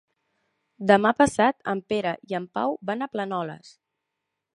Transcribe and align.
Demà 0.91 1.11
passat 1.19 1.61
en 1.73 1.83
Pere 1.93 2.13
i 2.31 2.37
en 2.39 2.47
Pau 2.59 2.73
van 2.91 3.07
a 3.07 3.09
Planoles. 3.17 3.71